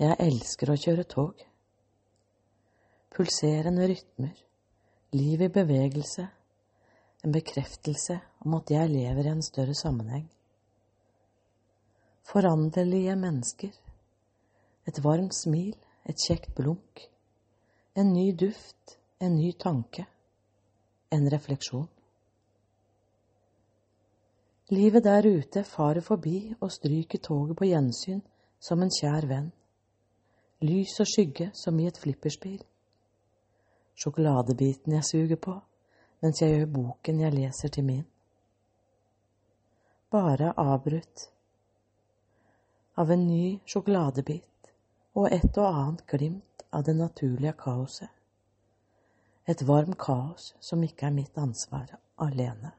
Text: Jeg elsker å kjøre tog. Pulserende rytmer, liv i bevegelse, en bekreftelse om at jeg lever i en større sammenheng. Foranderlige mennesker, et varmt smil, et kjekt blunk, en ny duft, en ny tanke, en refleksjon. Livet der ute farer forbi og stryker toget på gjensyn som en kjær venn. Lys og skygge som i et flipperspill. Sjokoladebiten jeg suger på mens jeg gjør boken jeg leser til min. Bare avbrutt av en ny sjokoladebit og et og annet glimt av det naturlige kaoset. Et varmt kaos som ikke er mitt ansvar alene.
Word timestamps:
Jeg 0.00 0.16
elsker 0.24 0.72
å 0.72 0.78
kjøre 0.80 1.04
tog. 1.04 1.42
Pulserende 3.12 3.84
rytmer, 3.90 4.32
liv 5.12 5.42
i 5.44 5.48
bevegelse, 5.52 6.24
en 7.22 7.34
bekreftelse 7.34 8.16
om 8.46 8.56
at 8.56 8.72
jeg 8.72 8.88
lever 8.88 9.28
i 9.28 9.32
en 9.34 9.44
større 9.44 9.76
sammenheng. 9.76 10.24
Foranderlige 12.24 13.18
mennesker, 13.20 13.76
et 14.88 15.04
varmt 15.04 15.36
smil, 15.36 15.76
et 16.08 16.18
kjekt 16.18 16.54
blunk, 16.56 17.04
en 17.94 18.14
ny 18.16 18.32
duft, 18.32 18.96
en 19.20 19.36
ny 19.36 19.52
tanke, 19.60 20.06
en 21.12 21.28
refleksjon. 21.30 21.88
Livet 24.72 25.04
der 25.04 25.28
ute 25.28 25.68
farer 25.68 26.00
forbi 26.00 26.54
og 26.60 26.72
stryker 26.72 27.20
toget 27.20 27.58
på 27.60 27.68
gjensyn 27.68 28.22
som 28.58 28.80
en 28.80 28.90
kjær 28.90 29.28
venn. 29.28 29.52
Lys 30.62 31.00
og 31.02 31.08
skygge 31.10 31.50
som 31.58 31.78
i 31.80 31.88
et 31.90 31.98
flipperspill. 31.98 32.62
Sjokoladebiten 33.98 34.94
jeg 34.94 35.04
suger 35.04 35.36
på 35.36 35.58
mens 36.22 36.42
jeg 36.42 36.54
gjør 36.54 36.68
boken 36.70 37.20
jeg 37.20 37.34
leser 37.34 37.68
til 37.74 37.84
min. 37.84 38.04
Bare 40.10 40.52
avbrutt 40.60 41.24
av 42.96 43.10
en 43.10 43.24
ny 43.26 43.58
sjokoladebit 43.66 44.70
og 45.18 45.26
et 45.32 45.58
og 45.58 45.66
annet 45.66 46.04
glimt 46.06 46.66
av 46.70 46.84
det 46.86 46.94
naturlige 46.96 47.56
kaoset. 47.58 48.10
Et 49.48 49.66
varmt 49.66 49.98
kaos 49.98 50.52
som 50.60 50.84
ikke 50.86 51.08
er 51.08 51.16
mitt 51.16 51.38
ansvar 51.38 51.96
alene. 52.22 52.70